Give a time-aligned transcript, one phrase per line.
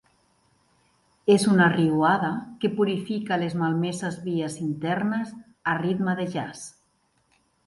[1.33, 2.31] És una riuada
[2.63, 5.37] que purifica les malmeses vies internes
[5.75, 6.69] a ritme de jazz.